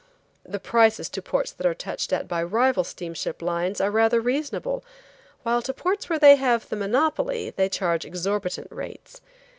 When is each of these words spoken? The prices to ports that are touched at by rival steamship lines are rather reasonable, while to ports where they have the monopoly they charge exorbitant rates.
The 0.43 0.59
prices 0.59 1.09
to 1.09 1.21
ports 1.21 1.51
that 1.51 1.65
are 1.67 1.75
touched 1.75 2.11
at 2.11 2.27
by 2.27 2.41
rival 2.41 2.83
steamship 2.83 3.39
lines 3.39 3.79
are 3.79 3.91
rather 3.91 4.19
reasonable, 4.19 4.83
while 5.43 5.61
to 5.61 5.75
ports 5.75 6.09
where 6.09 6.17
they 6.17 6.37
have 6.37 6.67
the 6.67 6.75
monopoly 6.75 7.51
they 7.51 7.69
charge 7.69 8.03
exorbitant 8.03 8.69
rates. 8.71 9.21